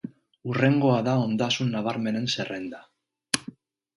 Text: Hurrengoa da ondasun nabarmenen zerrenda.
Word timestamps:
Hurrengoa 0.51 0.95
da 1.07 1.11
ondasun 1.25 1.69
nabarmenen 1.75 2.25
zerrenda. 2.37 2.83